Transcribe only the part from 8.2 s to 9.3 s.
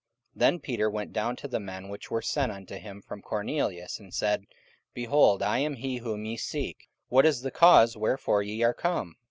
ye are come?